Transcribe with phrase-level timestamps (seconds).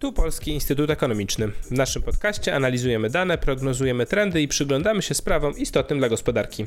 [0.00, 1.48] Tu Polski Instytut Ekonomiczny.
[1.48, 6.66] W naszym podcaście analizujemy dane, prognozujemy trendy i przyglądamy się sprawom istotnym dla gospodarki.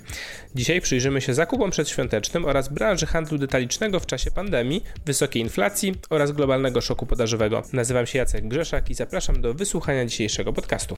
[0.56, 6.32] Dzisiaj przyjrzymy się zakupom przedświątecznym oraz branży handlu detalicznego w czasie pandemii, wysokiej inflacji oraz
[6.32, 7.64] globalnego szoku podażowego.
[7.74, 10.96] Nazywam się Jacek Grzeszak i zapraszam do wysłuchania dzisiejszego podcastu.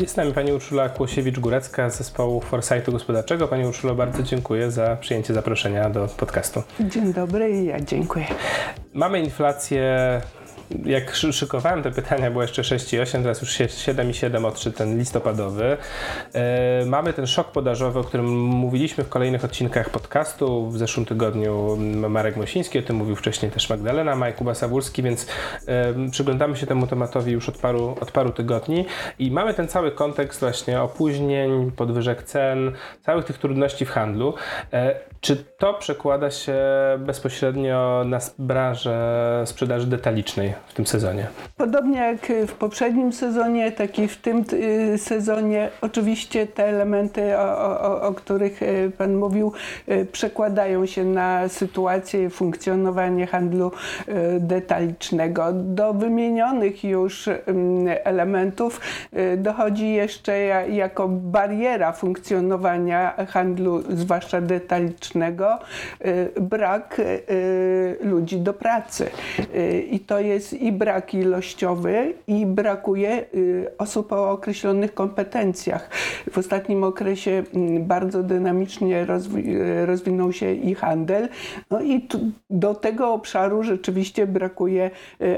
[0.00, 3.48] Jest z nami pani Urszula Kłosiewicz-Górecka z zespołu Foresightu Gospodarczego.
[3.48, 6.62] Pani Urszulo, bardzo dziękuję za przyjęcie zaproszenia do podcastu.
[6.80, 8.26] Dzień dobry i ja dziękuję.
[8.94, 10.20] Mamy inflację
[10.84, 15.76] jak szykowałem te pytania, było jeszcze 6,8, teraz już 7,7 odszedł ten listopadowy.
[16.32, 20.70] E, mamy ten szok podażowy, o którym mówiliśmy w kolejnych odcinkach podcastu.
[20.70, 21.76] W zeszłym tygodniu
[22.08, 25.26] Marek Mosiński, o tym mówił wcześniej też Magdalena, Majkuba Sawulski, więc
[26.10, 28.86] przyglądamy się temu tematowi już od paru, od paru tygodni
[29.18, 34.34] i mamy ten cały kontekst właśnie opóźnień, podwyżek cen, całych tych trudności w handlu.
[34.72, 36.58] E, czy to przekłada się
[36.98, 41.26] bezpośrednio na branżę sprzedaży detalicznej w tym sezonie?
[41.56, 47.80] Podobnie jak w poprzednim sezonie, tak i w tym y, sezonie, oczywiście te elementy, o,
[47.80, 49.52] o, o których y, Pan mówił,
[49.88, 53.70] y, przekładają się na sytuację funkcjonowanie handlu
[54.40, 55.52] detalicznego.
[55.52, 57.28] Do wymienionych już
[58.04, 58.80] elementów
[59.36, 60.38] dochodzi jeszcze
[60.68, 65.58] jako bariera funkcjonowania handlu, zwłaszcza detalicznego
[66.40, 67.00] brak
[68.00, 69.10] ludzi do pracy.
[69.90, 73.24] I to jest i brak ilościowy, i brakuje
[73.78, 75.90] osób o określonych kompetencjach.
[76.30, 79.06] W ostatnim okresie mm, bardzo dynamicznie
[79.86, 81.28] rozwinął się i handel.
[81.70, 82.08] No i
[82.50, 84.90] do tego obszaru rzeczywiście brakuje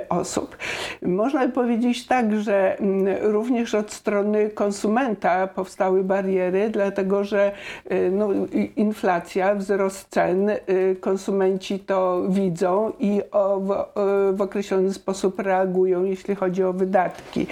[0.09, 0.57] osób.
[1.03, 7.53] Można powiedzieć tak, że mm, również od strony konsumenta powstały bariery, dlatego że
[8.13, 8.29] no,
[8.77, 13.21] inflacja wzrost cen, y, konsumenci to widzą i
[14.33, 15.02] w określony sposób
[15.39, 17.47] reagują, jeśli chodzi o wydatki.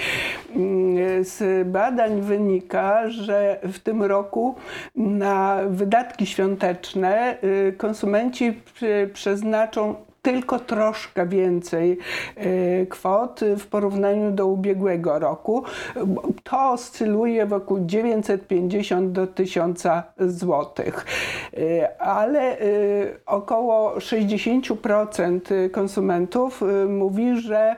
[0.56, 4.54] Mm, z badań wynika, że w tym roku
[4.96, 8.60] na wydatki świąteczne y, konsumenci
[9.12, 11.98] przeznaczą tylko troszkę więcej
[12.36, 15.64] e, kwot w porównaniu do ubiegłego roku.
[16.42, 19.82] To oscyluje wokół 950 do 1000
[20.18, 20.66] zł.
[21.56, 22.64] E, ale e,
[23.26, 27.76] około 60% konsumentów mówi, że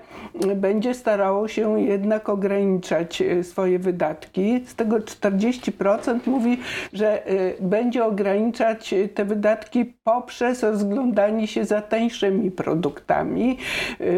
[0.57, 4.65] będzie starało się jednak ograniczać swoje wydatki.
[4.67, 6.59] Z tego 40% mówi,
[6.93, 7.23] że
[7.61, 13.59] będzie ograniczać te wydatki poprzez rozglądanie się za tańszymi produktami.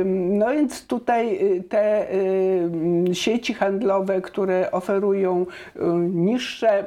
[0.05, 5.81] No więc tutaj y, te y, sieci handlowe, które oferują y,
[6.15, 6.85] niższe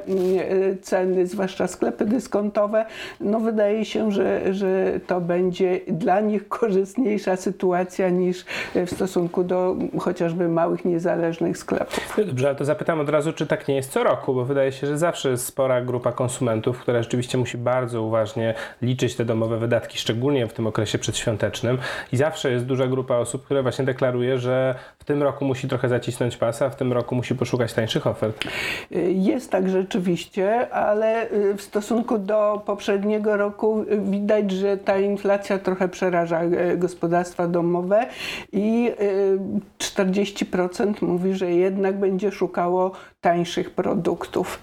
[0.82, 2.86] ceny, zwłaszcza sklepy dyskontowe,
[3.20, 8.44] no wydaje się, że, że to będzie dla nich korzystniejsza sytuacja niż
[8.74, 12.16] w stosunku do chociażby małych, niezależnych sklepów.
[12.26, 14.86] Dobrze, ale to zapytam od razu, czy tak nie jest co roku, bo wydaje się,
[14.86, 19.98] że zawsze jest spora grupa konsumentów, która rzeczywiście musi bardzo uważnie liczyć te domowe wydatki,
[19.98, 21.78] szczególnie w tym okresie przed świątecznym
[22.12, 25.88] i zawsze jest duża grupa osób, które właśnie deklaruje, że w tym roku musi trochę
[25.88, 28.44] zacisnąć pasa, w tym roku musi poszukać tańszych ofert.
[29.08, 35.88] Jest tak rzeczywiście, ale y, w stosunku do poprzedniego roku widać, że ta inflacja trochę
[35.88, 38.06] przeraża y, gospodarstwa domowe
[38.52, 38.92] i
[39.78, 44.60] 40% y, mówi, że jednak będzie szukało tańszych produktów.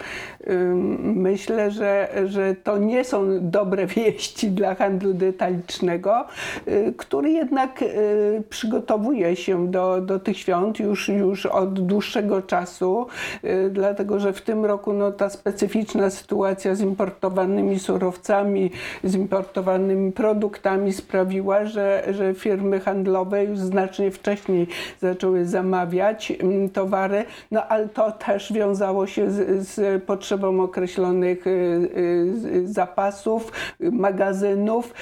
[0.99, 6.25] Myślę, że, że to nie są dobre wieści dla handlu detalicznego,
[6.67, 13.07] y, który jednak y, przygotowuje się do, do tych świąt już, już od dłuższego czasu,
[13.43, 18.71] y, dlatego że w tym roku no, ta specyficzna sytuacja z importowanymi surowcami,
[19.03, 24.67] z importowanymi produktami sprawiła, że, że firmy handlowe już znacznie wcześniej
[25.01, 26.33] zaczęły zamawiać
[26.73, 31.45] towary, no ale to też wiązało się z, z potrzebą określonych
[32.65, 34.93] zapasów, magazynów,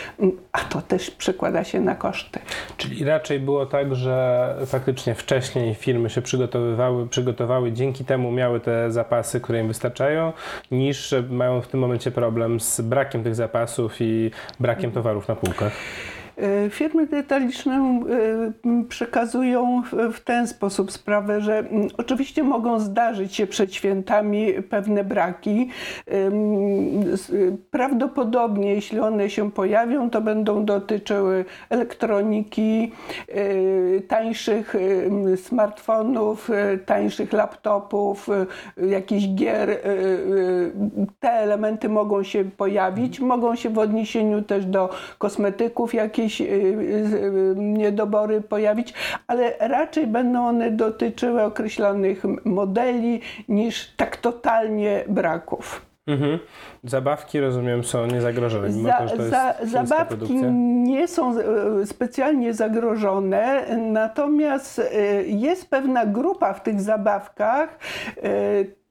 [0.51, 2.39] a to też przekłada się na koszty.
[2.77, 8.91] Czyli raczej było tak, że faktycznie wcześniej firmy się przygotowywały, przygotowały, dzięki temu miały te
[8.91, 10.33] zapasy, które im wystarczają,
[10.71, 15.73] niż mają w tym momencie problem z brakiem tych zapasów i brakiem towarów na półkach.
[16.37, 19.81] E, firmy detaliczne e, przekazują
[20.13, 21.63] w ten sposób sprawę, że
[21.97, 25.69] oczywiście mogą zdarzyć się przed świętami pewne braki.
[27.71, 32.91] Prawdopodobnie, jeśli one się pojawią, to będą dotyczyły elektroniki,
[33.27, 34.75] e, tańszych
[35.35, 36.49] smartfonów,
[36.85, 38.29] tańszych laptopów,
[38.87, 39.79] jakichś gier.
[41.19, 46.41] Te elementy mogą się pojawić, mogą się w odniesieniu też do kosmetyków jakieś jakieś
[47.55, 48.93] niedobory pojawić,
[49.27, 55.85] ale raczej będą one dotyczyły określonych modeli niż tak totalnie braków.
[56.07, 56.39] Mhm.
[56.83, 58.69] Zabawki, rozumiem, są niezagrożone.
[58.69, 60.49] Mimo Za, to, że to za, zabawki produkcja.
[60.83, 61.35] nie są
[61.85, 64.81] specjalnie zagrożone, natomiast
[65.25, 67.79] jest pewna grupa w tych zabawkach.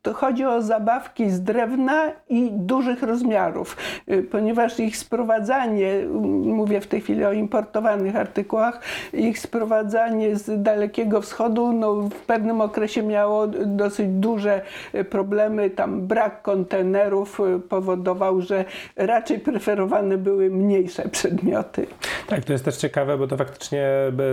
[0.03, 3.77] To chodzi o zabawki z drewna i dużych rozmiarów,
[4.07, 6.11] e, ponieważ ich sprowadzanie, m,
[6.41, 8.81] mówię w tej chwili o importowanych artykułach,
[9.13, 14.63] ich sprowadzanie z Dalekiego Wschodu no, w pewnym okresie miało dosyć duże
[14.93, 15.71] e, problemy.
[15.71, 18.65] Tam brak kontenerów powodował, że
[18.97, 21.87] raczej preferowane były mniejsze przedmioty.
[22.27, 23.89] Tak, to jest też ciekawe, bo to faktycznie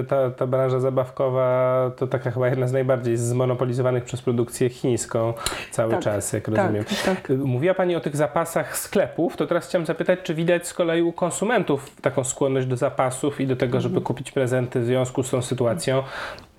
[0.07, 5.33] ta, ta branża zabawkowa to taka chyba jedna z najbardziej zmonopolizowanych przez produkcję chińską
[5.71, 6.83] cały Tak, czas, jak tak, rozumiem.
[7.05, 7.29] tak.
[7.29, 11.11] Mówiła Pani o tych zapasach sklepów, to teraz chciałem zapytać, czy widać z kolei u
[11.13, 15.41] konsumentów taką skłonność do zapasów i do tego, żeby kupić prezenty w związku z tą
[15.41, 16.03] sytuacją?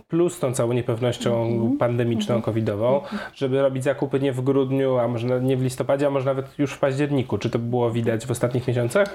[0.08, 3.00] Plus tą całą niepewnością pandemiczną, covidową,
[3.35, 6.73] żeby robić zakupy nie w grudniu, a może nie w listopadzie, a może nawet już
[6.73, 7.38] w październiku.
[7.38, 9.08] Czy to było widać w ostatnich miesiącach?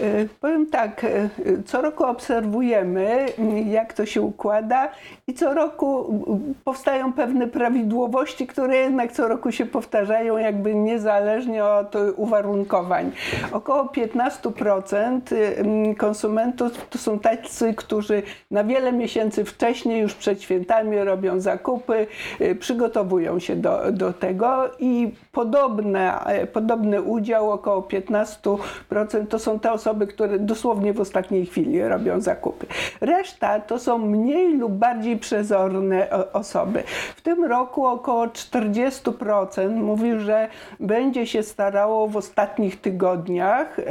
[0.00, 1.28] E, Powiem tak, e,
[1.64, 4.88] co roku obserwujemy, m, jak to się układa
[5.26, 11.64] i co roku m, powstają pewne prawidłowości, które jednak co roku się powtarzają, jakby niezależnie
[11.64, 13.12] od uwarunkowań.
[13.52, 15.20] Około 15%
[15.56, 22.06] m, konsumentów to są tacy, którzy na wiele miesięcy wcześniej, już przed świętami robią zakupy,
[22.40, 29.58] e, przygotowują się do, do tego i podobne, e, podobny udział, około 15% to są
[29.58, 32.66] te osoby, które dosłownie w ostatniej chwili robią zakupy.
[33.00, 36.82] Reszta to są mniej lub bardziej przezorne o- osoby.
[37.16, 40.48] W tym roku około 40% mówi, że
[40.80, 43.82] będzie się starało w ostatnich tygodniach y,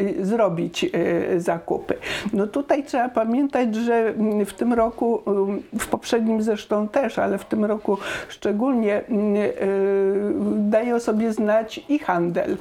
[0.00, 1.94] y, zrobić y, zakupy.
[2.32, 7.38] No tutaj trzeba pamiętać, że mm, w tym roku, ym, w poprzednim zresztą też, ale
[7.38, 7.98] w tym roku
[8.28, 9.50] szczególnie mm, y,
[10.70, 12.56] daje o sobie znać i handel.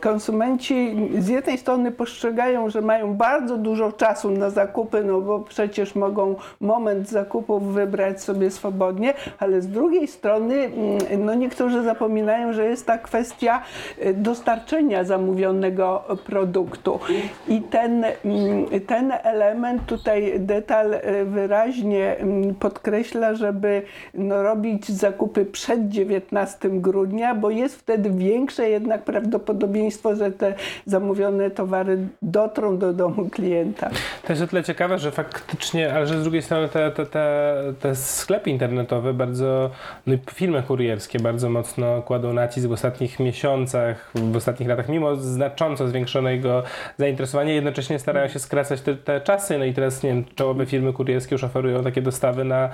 [0.00, 1.65] Konsumenci z jednej strony
[1.96, 8.22] postrzegają, że mają bardzo dużo czasu na zakupy, no bo przecież mogą moment zakupów wybrać
[8.22, 13.62] sobie swobodnie, ale z drugiej strony mm, no niektórzy zapominają, że jest ta kwestia
[14.04, 17.00] y, dostarczenia zamówionego produktu.
[17.48, 23.82] I ten, mm, ten element tutaj detal y, wyraźnie mm, podkreśla, żeby
[24.14, 30.54] no, robić zakupy przed 19 grudnia, bo jest wtedy większe jednak prawdopodobieństwo, że te
[30.86, 33.90] zamówione towary dotrą do domu klienta.
[34.26, 37.54] To jest o tyle ciekawe, że faktycznie, ale że z drugiej strony te, te, te,
[37.80, 39.70] te sklepy internetowe bardzo,
[40.06, 45.16] no i firmy kurierskie bardzo mocno kładą nacisk w ostatnich miesiącach, w ostatnich latach, mimo
[45.16, 46.62] znacząco zwiększonego
[46.98, 49.58] zainteresowania, jednocześnie starają się skracać te, te czasy.
[49.58, 52.68] No i teraz, nie wiem, czołowe firmy kurierskie już oferują takie dostawy na,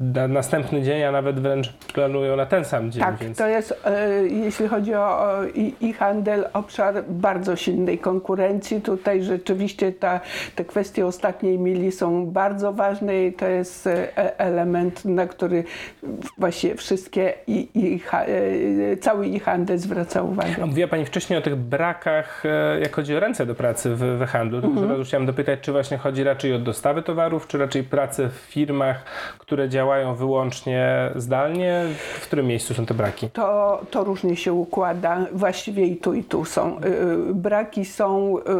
[0.00, 3.02] na następny dzień, a nawet wręcz planują na ten sam dzień.
[3.02, 3.38] Tak, więc...
[3.38, 8.21] to jest, e, jeśli chodzi o, o i, i handel, obszar bardzo silnej konkurencji.
[8.82, 10.20] Tutaj rzeczywiście ta,
[10.56, 15.64] te kwestie ostatniej mili są bardzo ważne i to jest e, element, na który
[16.38, 20.66] właściwie wszystkie i, i, e, cały i handel zwraca A uwagę.
[20.66, 24.26] Mówiła Pani wcześniej o tych brakach, e, jak chodzi o ręce do pracy w, we
[24.26, 24.60] handlu.
[24.60, 24.92] Tylko Mhm.
[24.92, 29.04] teraz chciałem dopytać, czy właśnie chodzi raczej o dostawy towarów, czy raczej pracę w firmach,
[29.38, 31.84] które działają wyłącznie zdalnie?
[32.20, 33.30] W którym miejscu są te braki?
[33.30, 36.80] To, to różnie się układa, właściwie i tu, i tu są.
[37.34, 38.11] Braki są,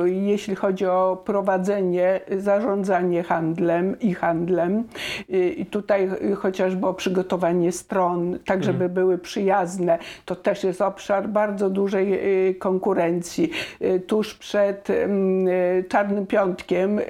[0.05, 4.85] y, jeśli chodzi o prowadzenie, zarządzanie handlem i handlem.
[5.31, 9.99] Y, I tutaj y, chociażby o przygotowanie stron, tak żeby były przyjazne.
[10.25, 12.21] To też jest obszar bardzo dużej
[12.59, 13.51] konkurencji.
[14.07, 15.49] Tuż przed mm,
[15.89, 17.01] Czarnym Piątkiem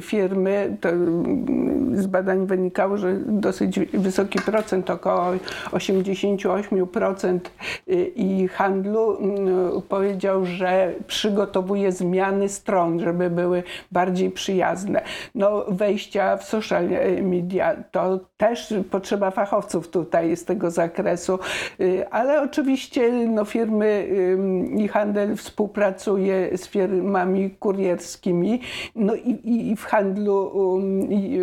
[0.00, 5.32] firmy, to mm, z badań wynikało, że dosyć wysoki procent, około
[5.72, 7.38] 88%
[7.88, 13.62] y, i handlu mm, powiedział, że przygotowuje zmiany stron, żeby były
[13.92, 15.02] bardziej przyjazne.
[15.34, 16.88] No, wejścia w social
[17.22, 21.38] media to też potrzeba fachowców tutaj z tego zakresu,
[21.80, 24.08] y, ale oczywiście no, firmy
[24.76, 28.60] i handel współpracuje z firmami kurierskimi,
[28.96, 31.38] no i, i, w handlu ym, i,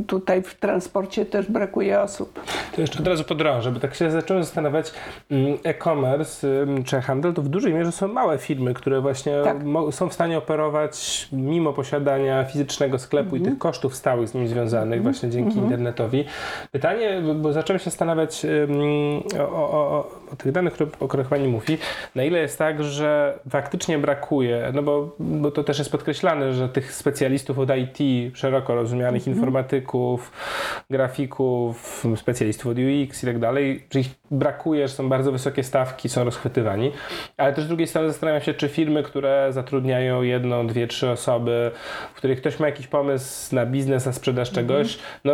[0.00, 2.40] y, tutaj w transporcie też brakuje osób.
[2.74, 4.92] To jeszcze od razu podrążę, bo tak się zacząłem zastanawiać,
[5.30, 9.54] mm, e-commerce mm, czy handel to w dużej mierze są małe firmy, które właśnie właśnie
[9.74, 9.94] tak.
[9.94, 15.02] są w stanie operować mimo posiadania fizycznego sklepu i tych kosztów stałych z nim związanych
[15.02, 16.24] właśnie dzięki internetowi.
[16.72, 18.46] Pytanie, bo zacząłem się zastanawiać
[19.40, 21.78] o, o, o, o tych danych, o których Pani mówi,
[22.14, 26.68] na ile jest tak, że faktycznie brakuje, no bo, bo to też jest podkreślane, że
[26.68, 27.98] tych specjalistów od IT,
[28.36, 29.38] szeroko rozumianych mm -hmm.
[29.38, 30.32] informatyków,
[30.90, 36.08] grafików, specjalistów od UX i tak dalej, że ich brakuje, że są bardzo wysokie stawki,
[36.08, 36.92] są rozchwytywani,
[37.36, 41.70] ale też z drugiej strony zastanawiam się, czy firmy, które zatrudniają jedną, dwie, trzy osoby,
[42.14, 44.66] w których ktoś ma jakiś pomysł na biznes, na sprzedaż mhm.
[44.66, 45.32] czegoś, no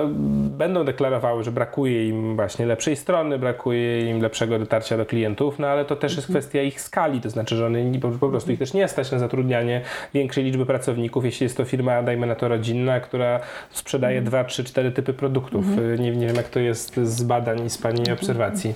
[0.59, 5.67] będą deklarowały, że brakuje im właśnie lepszej strony, brakuje im lepszego dotarcia do klientów, no
[5.67, 6.43] ale to też jest mhm.
[6.43, 7.79] kwestia ich skali, to znaczy, że one
[8.21, 9.81] po, prostu ich też nie stać na zatrudnianie
[10.15, 14.31] większej liczby pracowników, jeśli jest to firma, dajmy na to rodzinna, która sprzedaje mhm.
[14.31, 15.65] dwa, trzy, cztery typy produktów.
[15.99, 18.75] Nie, nie wiem, jak to jest z badań i z Pani obserwacji.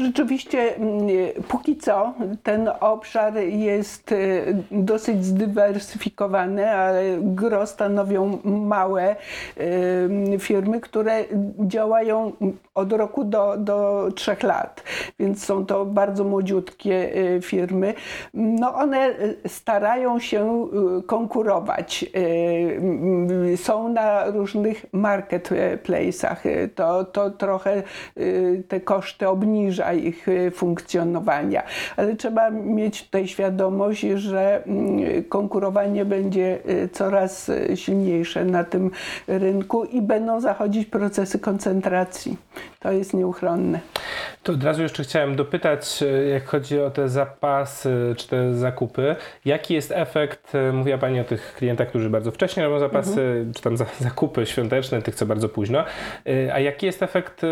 [0.00, 1.08] Rzeczywiście, mm,
[1.48, 9.16] póki co ten obszar jest y, dosyć zdywersyfikowany, ale gro stanowią małe
[9.56, 11.24] y, firmy, które
[11.60, 12.32] działają
[12.74, 14.82] od roku do, do trzech lat,
[15.18, 17.94] więc są to bardzo młodziutkie y, firmy.
[18.34, 19.14] No one
[19.46, 20.68] starają się
[21.06, 22.04] konkurować.
[23.56, 26.68] Są na różnych marketplace'ach.
[26.74, 27.82] To, to trochę
[28.68, 31.62] te koszty obniża ich y, funkcjonowania.
[31.96, 38.90] Ale trzeba mieć tutaj świadomość, że mm, konkurowanie będzie y, coraz y, silniejsze na tym
[39.28, 42.36] rynku i będą zachodzić procesy koncentracji.
[42.80, 43.80] To jest nieuchronne.
[44.42, 49.74] To od razu jeszcze chciałem dopytać, jak chodzi o te zapasy czy te zakupy, jaki
[49.74, 53.52] jest efekt, mówiła Pani o tych klientach, którzy bardzo wcześnie robią zapasy, mhm.
[53.54, 53.76] czy tam
[54.08, 55.84] zakupy świąteczne, tych co bardzo późno,
[56.52, 57.42] a jaki jest efekt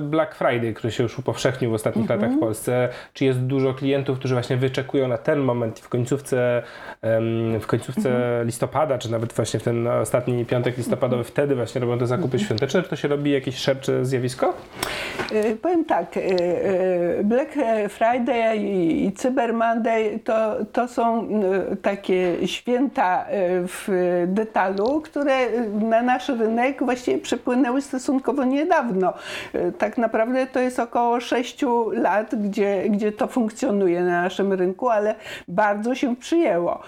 [0.00, 2.20] Black Friday, który się już upowszechnił w ostatnich mhm.
[2.20, 2.88] latach w Polsce?
[3.14, 6.62] Czy jest dużo klientów, którzy właśnie wyczekują na ten moment w końcówce,
[7.60, 8.46] w końcówce mhm.
[8.46, 11.32] listopada, czy nawet właśnie w ten ostatni piątek listopadowy, mhm.
[11.32, 12.44] wtedy właśnie robią te zakupy mhm.
[12.44, 12.82] świąteczne?
[12.82, 14.54] Czy to się robi jakieś szersze zjawisko?
[15.32, 17.52] E, powiem tak, e, e, Black
[17.88, 21.28] Friday i Cyber Monday to, to są
[21.82, 23.24] takie święta
[23.66, 23.88] w
[24.26, 25.36] detalu, które
[25.80, 29.12] na nasz rynek właściwie przepłynęły stosunkowo niedawno.
[29.78, 35.14] Tak naprawdę to jest około 6 lat, gdzie, gdzie to funkcjonuje na naszym rynku, ale
[35.48, 36.82] bardzo się przyjęło.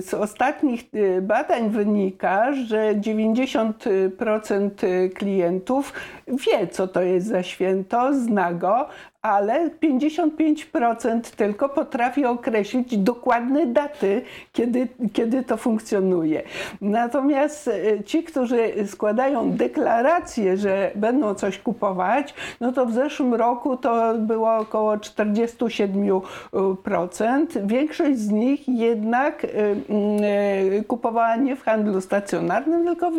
[0.00, 0.84] Z ostatnich
[1.22, 4.70] badań wynika, że 90%
[5.14, 5.92] klientów
[6.28, 8.88] wie, co to jest za święto, zna go,
[9.22, 14.22] ale 55% tylko potrafi określić dokładne daty,
[14.52, 16.42] kiedy, kiedy to funkcjonuje.
[16.80, 23.76] Natomiast e, ci, którzy składają deklarację, że będą coś kupować, no to w zeszłym roku
[23.76, 27.66] to było około 47%.
[27.66, 33.14] Większość z nich jednak e, e, kupowała nie w handlu stacjonarnym, tylko w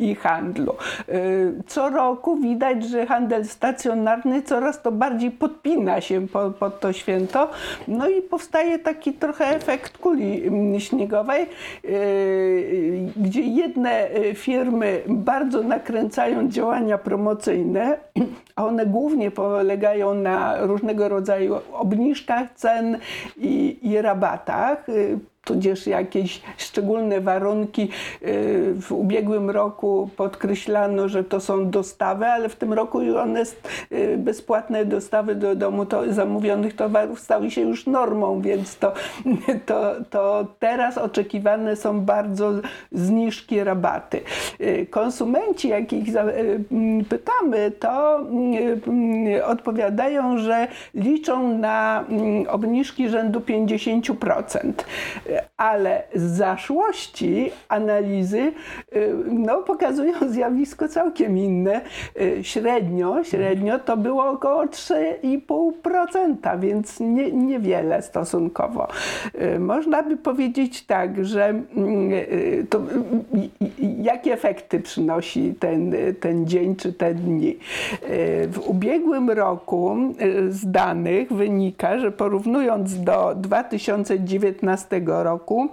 [0.00, 0.74] e-handlu.
[1.66, 7.50] Co roku widać, że handel stacjonarny coraz to bardziej podpina się pod, pod to święto.
[7.88, 11.46] No i powstaje taki trochę efekt kuli mm, śniegowej,
[11.84, 11.92] yy,
[13.16, 17.98] gdzie jedne y, firmy bardzo nakręcają działania promocyjne,
[18.56, 22.98] a one głównie polegają na różnego rodzaju obniżkach cen
[23.36, 27.88] i, i rabatach y, tudzież jakieś szczególne warunki.
[28.22, 33.42] Y, w ubiegłym roku podkreślano, że to są dostawy, ale w tym roku one
[33.92, 38.92] y, bezpłatne dostawy do domu to, zamówionych towarów stały się już normą, więc to,
[39.66, 42.52] to, to teraz oczekiwane są bardzo
[42.92, 44.20] zniżki, rabaty.
[44.60, 46.04] Y, konsumenci, jakich
[47.08, 48.20] pytamy, to
[49.46, 52.04] odpowiadają, że liczą na
[52.48, 54.72] obniżki rzędu 50%
[55.56, 58.52] ale z zaszłości analizy
[58.96, 61.80] y, no, pokazują zjawisko całkiem inne.
[62.20, 68.88] Y, średnio, średnio to było około 3,5%, więc nie, niewiele stosunkowo.
[69.58, 72.10] Można by powiedzieć tak, że mm,
[72.70, 72.80] to,
[73.98, 77.58] jakie efekty przynosi ten, ten dzień czy te dni.
[78.48, 79.96] W ubiegłym roku
[80.48, 85.68] z danych wynika, że porównując do 2019 roku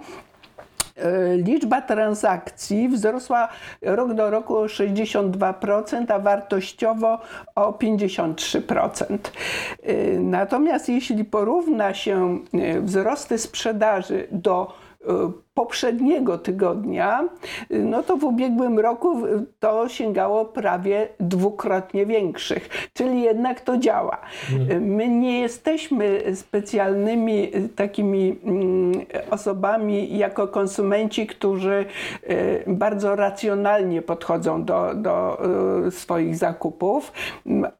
[0.96, 3.48] e, liczba transakcji wzrosła
[3.82, 7.18] rok do roku o 62%, a wartościowo
[7.54, 9.18] o 53%.
[9.82, 14.72] E, natomiast jeśli porówna się e, wzrosty sprzedaży do
[15.60, 17.24] poprzedniego tygodnia,
[17.70, 19.22] no to w ubiegłym roku
[19.58, 24.18] to sięgało prawie dwukrotnie większych, czyli jednak to działa.
[24.80, 28.92] My nie jesteśmy specjalnymi takimi mm,
[29.30, 31.84] osobami jako konsumenci, którzy
[32.30, 35.42] y, bardzo racjonalnie podchodzą do, do
[35.86, 37.12] y, swoich zakupów,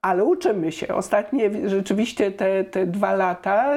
[0.03, 0.95] ale uczymy się.
[0.95, 3.77] Ostatnie rzeczywiście te, te dwa lata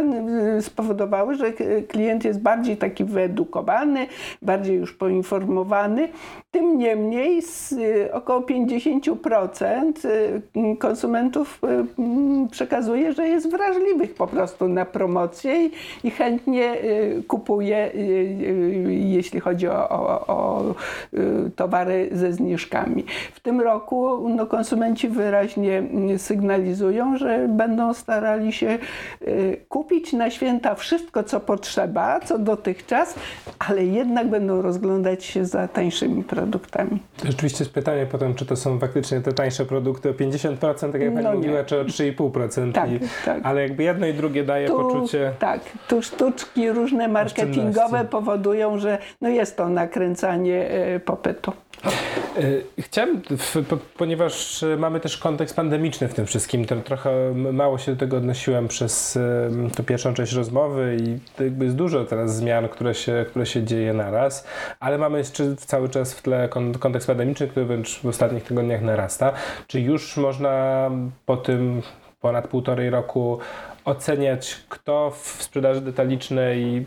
[0.57, 1.51] y, spowodowały, że
[1.88, 3.92] klient jest bardziej taki wyedukowany,
[4.41, 6.09] bardziej już poinformowany.
[6.51, 14.67] Tym niemniej z y, około 50% y, konsumentów y, przekazuje, że jest wrażliwych po prostu
[14.67, 15.69] na promocję
[16.03, 16.75] i, chętnie
[17.27, 17.91] kupuje,
[18.88, 20.63] jeśli chodzi o, o, o,
[21.55, 23.05] towary ze zniżkami.
[23.33, 25.83] W tym roku no, konsumenci wyraźnie
[26.17, 28.77] sygnalizują, że będą starali się
[29.69, 33.15] kupić na święta wszystko, co potrzeba, co dotychczas,
[33.69, 37.00] ale jednak będą rozglądać się za tańszymi produktami.
[37.25, 41.13] Rzeczywiście jest pytanie potem, czy to są faktycznie te tańsze produkty o 50%, tak jak
[41.13, 42.72] Pani no mówiła, czy o 3,5%.
[42.72, 43.39] Tak, I, tak.
[43.44, 45.34] Ale jakby jedno i drugie daje tu, poczucie...
[45.39, 51.51] Tak, tu sztuczki różne marketingowe powodują, że no jest to nakręcanie e, popytu.
[51.86, 51.92] E,
[52.82, 53.22] chciałem,
[53.98, 58.68] ponieważ mamy też kontekst pandemiczny w tym wszystkim, to trochę mało się do tego odnosiłem
[58.68, 59.20] przez
[59.75, 63.94] tę pierwszą część rozmowy i jakby jest dużo teraz zmian, które się, które się dzieje
[63.94, 64.48] naraz,
[64.80, 66.50] ale mamy jeszcze cały czas w tle
[66.80, 69.34] kontekst pandemiczny, który wręcz w ostatnich tygodniach narasta.
[69.68, 70.90] Czy już można
[71.25, 71.82] po tym
[72.24, 73.39] ponad półtorej roku
[73.86, 76.86] oceniać, kto w sprzedaży detalicznej,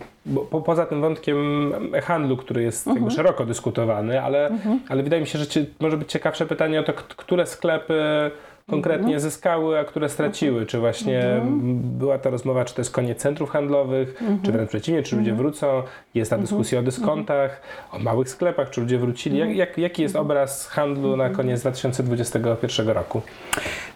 [0.51, 3.11] po, poza tym wątkiem handlu, który jest mhm.
[3.11, 4.81] szeroko dyskutowany, ale, mhm.
[4.89, 5.47] ale wydaje mi się, że
[5.81, 8.31] może być ciekawsze pytanie o to, które sklepy
[8.71, 9.21] konkretnie mhm.
[9.21, 10.67] zyskały, a które straciły?
[10.67, 11.81] Czy właśnie mhm.
[11.99, 14.43] była ta rozmowa, czy to jest koniec centrów handlowych, mhm.
[14.43, 15.83] czy wręcz przeciwnie, czy ludzie wrócą?
[16.15, 17.61] Jest ta dyskusja o dyskontach,
[17.93, 19.39] o małych sklepach, czy ludzie wrócili?
[19.39, 23.23] Jak, jak, jaki jest obraz handlu na koniec 2021 roku?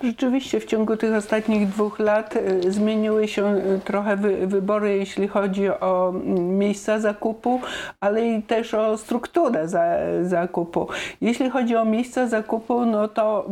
[0.02, 5.28] Rzeczywiście w ciągu tych ostatnich dwóch lat y, zmieniły się y, trochę wy, wybory, jeśli
[5.28, 7.60] chodzi o miejsca zakupu,
[8.00, 9.84] ale i też o strukturę za,
[10.22, 10.88] zakupu.
[11.20, 13.48] Jeśli chodzi o miejsca zakupu, no to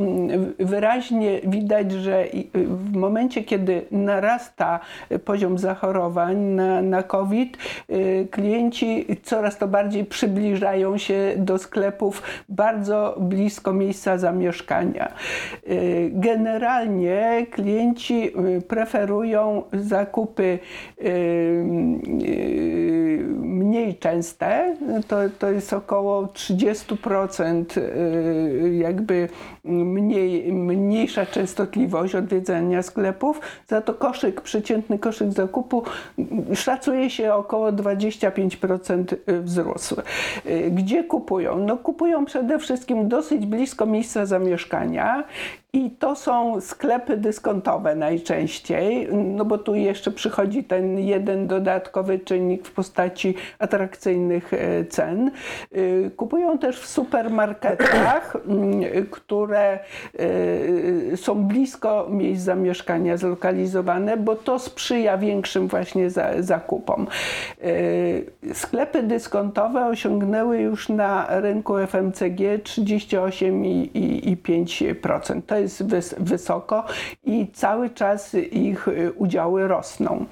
[0.59, 2.25] wyraźnie widać, że
[2.55, 4.81] w momencie, kiedy narasta
[5.25, 7.59] poziom zachorowań na, na COVID,
[8.31, 15.13] klienci coraz to bardziej przybliżają się do sklepów bardzo blisko miejsca zamieszkania.
[15.69, 20.59] Y, generalnie klienci y, preferują zakupy
[23.39, 24.77] mniej częste,
[25.09, 27.65] to, to jest około 30%
[28.73, 29.29] jakby
[29.65, 35.83] mniej mniejsza częstotliwość odwiedzania sklepów, za to koszyk, przeciętny koszyk zakupu
[36.55, 39.97] szacuje się około 25% wzrósł.
[40.71, 41.59] Gdzie kupują?
[41.59, 45.25] No kupują przede wszystkim dosyć blisko miejsca zamieszkania
[45.73, 52.69] i to są sklepy dyskontowe najczęściej, no bo tu jeszcze przychodzi ten jeden dodatkowy czynnik
[52.69, 55.31] w postaci atrakcyjnych e, cen.
[55.73, 58.37] E, kupują też w supermarketach,
[59.11, 59.79] które
[61.13, 67.07] e, są blisko miejsc zamieszkania zlokalizowane, bo to sprzyja większym właśnie zakupom.
[68.53, 75.58] Sklepy dyskontowe osiągnęły już na rynku FMCG 38,5%.
[75.59, 76.85] To jest wysoko
[77.25, 80.25] i cały czas ich y, udziały rosną.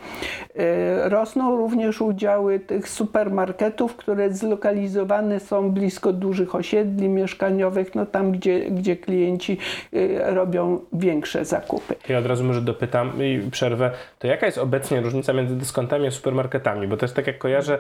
[0.56, 8.32] Y, rosną również udziały tych supermarketów, które zlokalizowane są blisko dużych osiedli mieszkaniowych, no tam
[8.32, 9.58] gdzie, gdzie klienci
[9.94, 11.94] y, robią większe zakupy.
[12.08, 16.10] Ja od razu może dopytam i przerwę, to jaka jest obecnie różnica między dyskontami a
[16.10, 16.88] supermarketami?
[16.88, 17.78] Bo też tak jak kojarzę,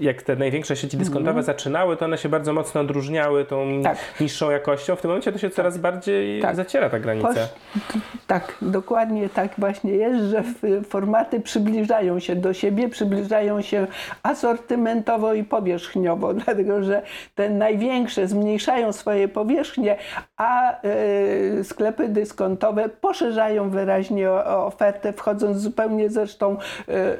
[0.00, 1.42] jak te największe sieci dyskontowe mm.
[1.42, 3.98] zaczynały, to one się bardzo mocno odróżniały tą tak.
[4.20, 4.96] niższą jakością.
[4.96, 6.56] W tym momencie to się coraz bardziej tak.
[6.56, 7.28] zaciera ta granica.
[7.28, 8.02] Posz...
[8.34, 10.42] Tak, dokładnie tak właśnie jest, że
[10.88, 13.86] formaty przybliżają się do siebie, przybliżają się
[14.22, 17.02] asortymentowo i powierzchniowo, dlatego że
[17.34, 19.96] te największe zmniejszają swoje powierzchnie,
[20.36, 26.56] a y, sklepy dyskontowe poszerzają wyraźnie ofertę, wchodząc zupełnie zresztą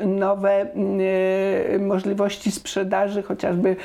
[0.03, 0.67] y, nowe
[1.75, 3.77] y, możliwości sprzedaży, chociażby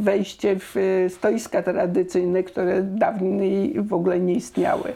[0.00, 4.92] wejście w stoiska tradycyjne, które dawniej w ogóle nie istniały.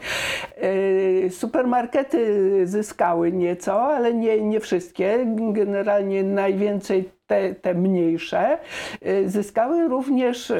[1.26, 1.30] E,
[1.70, 5.26] supermarkety zyskały nieco, ale nie, nie wszystkie.
[5.52, 8.58] Generalnie najwięcej te, te mniejsze.
[9.26, 10.52] Zyskały również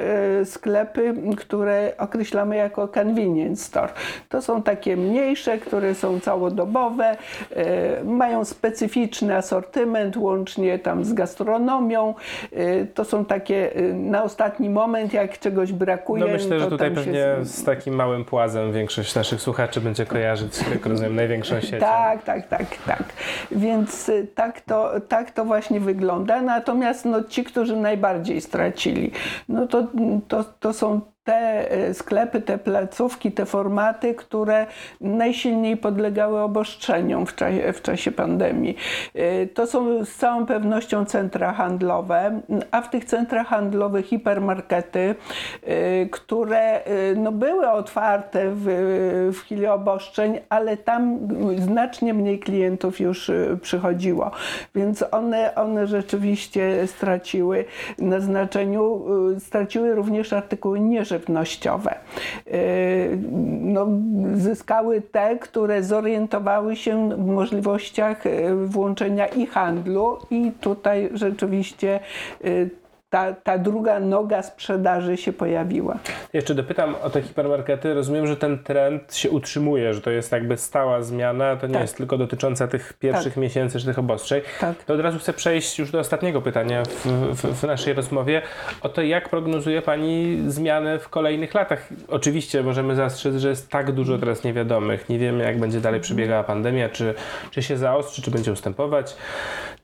[0.44, 3.92] sklepy, które określamy jako convenience store.
[4.28, 7.16] To są takie mniejsze, które są całodobowe,
[8.04, 12.14] mają specyficzny asortyment, łącznie tam z gastronomią.
[12.94, 16.24] To są takie na ostatni moment, jak czegoś brakuje.
[16.24, 20.86] No myślę, że tutaj pewnie z takim małym płazem większość naszych słuchaczy będzie kojarzyć, jak
[20.86, 21.80] rozumiem, największą sieć.
[21.80, 23.02] Tak, tak, tak, tak.
[23.50, 26.42] Więc y, tak to, tak to właśnie wygląda.
[26.60, 29.10] Natomiast no, ci, którzy najbardziej stracili,
[29.48, 29.86] no to,
[30.28, 34.66] to, to są te e, sklepy, te placówki, te formaty, które
[35.00, 38.76] najsilniej podlegały obostrzeniom w czasie, w czasie pandemii.
[39.14, 42.40] E, to są z całą pewnością centra handlowe,
[42.70, 45.14] a w tych centrach handlowych hipermarkety,
[45.62, 46.80] e, które
[47.16, 48.64] no, były otwarte w,
[49.32, 51.18] w chwili obostrzeń, ale tam
[51.58, 53.30] znacznie mniej klientów już
[53.62, 54.30] przychodziło.
[54.74, 57.64] Więc one, one rzeczywiście straciły
[57.98, 59.04] na znaczeniu,
[59.38, 61.94] straciły również artykuły nieżywnościowe żywnościowe.
[62.46, 63.18] Y,
[63.60, 63.86] no,
[64.34, 72.00] zyskały te, które zorientowały się w możliwościach y, włączenia i handlu i tutaj rzeczywiście
[72.44, 72.70] y,
[73.10, 75.98] ta, ta druga noga sprzedaży się pojawiła.
[76.32, 77.94] Jeszcze dopytam o te hipermarkety.
[77.94, 81.82] Rozumiem, że ten trend się utrzymuje, że to jest jakby stała zmiana, to nie tak.
[81.82, 83.42] jest tylko dotycząca tych pierwszych tak.
[83.42, 84.40] miesięcy czy tych obostrzeń.
[84.60, 84.84] Tak.
[84.84, 88.42] To od razu chcę przejść już do ostatniego pytania w, w, w, naszej rozmowie
[88.80, 91.88] o to, jak prognozuje Pani zmiany w kolejnych latach.
[92.08, 95.08] Oczywiście możemy zastrzec, że jest tak dużo teraz niewiadomych.
[95.08, 97.14] Nie wiemy, jak będzie dalej przebiegała pandemia, czy,
[97.50, 99.16] czy się zaostrzy, czy będzie ustępować.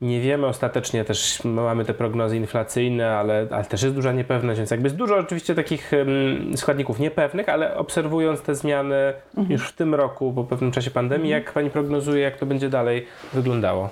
[0.01, 4.71] Nie wiemy ostatecznie też, mamy te prognozy inflacyjne, ale, ale też jest duża niepewność, więc
[4.71, 9.51] jakby jest dużo oczywiście takich um, składników niepewnych, ale obserwując te zmiany mhm.
[9.51, 11.43] już w tym roku, po pewnym czasie pandemii, mhm.
[11.43, 13.89] jak Pani prognozuje, jak to będzie dalej wyglądało?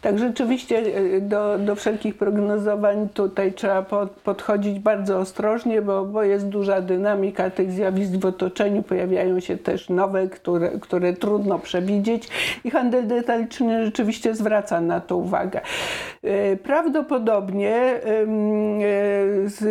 [0.00, 6.22] Tak, rzeczywiście e, do, do wszelkich prognozowań tutaj trzeba pod, podchodzić bardzo ostrożnie, bo, bo
[6.22, 12.28] jest duża dynamika tych zjawisk w otoczeniu, pojawiają się też nowe, które, które trudno przewidzieć
[12.64, 15.43] i handel detaliczny rzeczywiście zwraca na to uwagę.
[16.24, 18.00] E, prawdopodobnie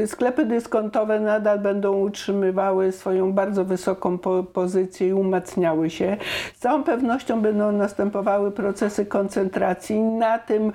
[0.04, 4.18] e, sklepy dyskontowe nadal będą utrzymywały swoją bardzo wysoką
[4.54, 6.18] pozycję i umacniały się.
[6.56, 10.00] Z całą pewnością będą następowały procesy koncentracji.
[10.00, 10.72] Na tym e,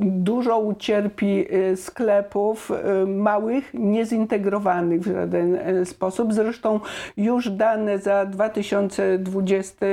[0.00, 2.72] dużo ucierpi sklepów
[3.06, 6.34] małych, niezintegrowanych w żaden sposób.
[6.34, 6.80] Zresztą
[7.16, 9.86] już dane za 2020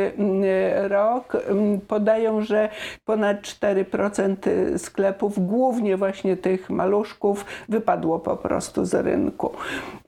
[0.87, 1.37] rok
[1.87, 2.69] podają, że
[3.05, 3.94] ponad 4%
[4.77, 9.51] sklepów, głównie właśnie tych maluszków, wypadło po prostu z rynku.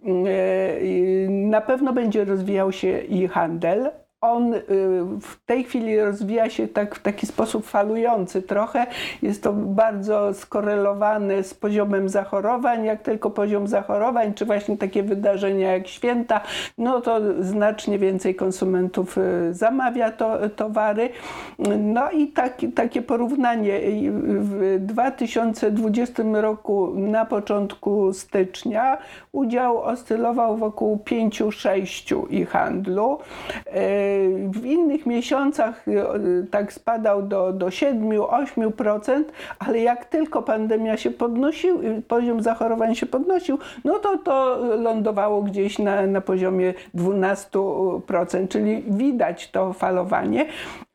[0.05, 3.91] E, na pewno będzie rozwijał się i handel,
[4.31, 4.61] on y,
[5.21, 8.87] w tej chwili rozwija się tak, w taki sposób falujący trochę.
[9.21, 12.85] Jest to bardzo skorelowane z poziomem zachorowań.
[12.85, 16.41] Jak tylko poziom zachorowań, czy właśnie takie wydarzenia jak święta,
[16.77, 21.09] no to znacznie więcej konsumentów y, zamawia to, towary.
[21.79, 23.81] No i tak, takie porównanie.
[24.39, 28.97] W 2020 roku na początku stycznia
[29.31, 33.17] udział oscylował wokół 5-6 i handlu.
[33.67, 34.16] Y,
[34.51, 35.93] w innych miesiącach e,
[36.51, 39.23] tak spadał do, do 7-8%,
[39.59, 45.79] ale jak tylko pandemia się podnosił, poziom zachorowań się podnosił, no to to lądowało gdzieś
[45.79, 50.45] na, na poziomie 12%, czyli widać to falowanie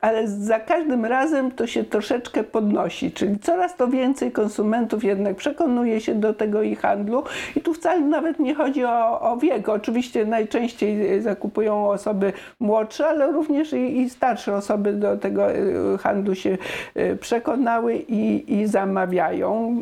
[0.03, 6.01] ale za każdym razem to się troszeczkę podnosi, czyli coraz to więcej konsumentów jednak przekonuje
[6.01, 7.23] się do tego i handlu
[7.55, 9.69] i tu wcale nawet nie chodzi o, o wiek.
[9.69, 16.35] Oczywiście najczęściej zakupują osoby młodsze, ale również i, i starsze osoby do tego y, handlu
[16.35, 16.57] się
[16.97, 19.75] y, przekonały i, i zamawiają.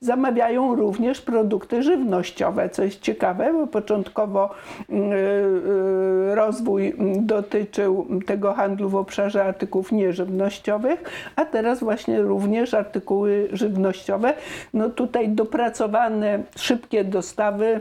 [0.00, 4.50] Zamawiają również produkty żywnościowe, co jest ciekawe, bo początkowo
[4.90, 11.02] y, rozwój dotyczył tego handlu w obszarze artykułów nieżywnościowych,
[11.36, 14.34] a teraz właśnie również artykuły żywnościowe.
[14.74, 17.80] No tutaj dopracowane szybkie dostawy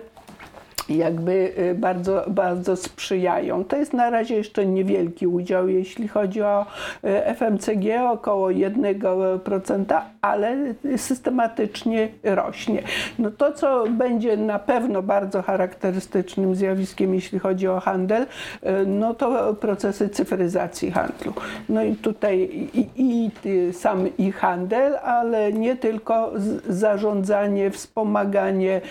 [0.90, 3.66] jakby y, bardzo, bardzo sprzyjają.
[3.66, 6.66] To jest na razie jeszcze niewielki udział, jeśli chodzi o
[7.04, 10.58] y, FMCG, około 1%, ale
[10.98, 12.84] systematycznie rośnie.
[13.20, 18.28] No to, co będzie na pewno bardzo charakterystycznym zjawiskiem, jeśli chodzi o handel, y,
[18.86, 21.34] no to procesy cyfryzacji handlu.
[21.70, 22.40] No i tutaj
[22.74, 23.32] i, i
[23.74, 26.32] sam i handel, ale nie tylko
[26.70, 28.82] zarządzanie, wspomaganie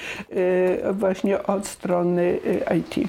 [0.92, 3.08] właśnie od strony y, IT.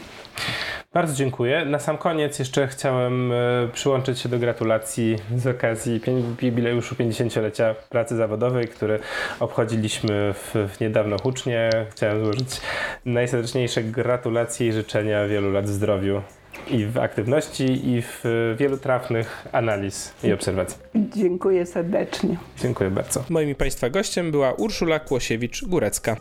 [0.93, 1.65] Bardzo dziękuję.
[1.65, 3.35] Na sam koniec jeszcze chciałem e,
[3.73, 6.01] przyłączyć się do gratulacji z okazji
[6.41, 8.99] jubileuszu 50-lecia pracy zawodowej, który
[9.39, 11.69] obchodziliśmy w, w niedawno hucznie.
[11.89, 12.61] Chciałem złożyć
[13.05, 16.21] najserdeczniejsze gratulacje i życzenia wielu lat w zdrowiu
[16.67, 18.23] i w aktywności, i w
[18.57, 20.77] wielu trafnych analiz i obserwacji.
[20.95, 22.37] Dziękuję serdecznie.
[22.61, 23.23] Dziękuję bardzo.
[23.29, 26.15] Moim Państwa gościem była Urszula Kłosiewicz-Górecka.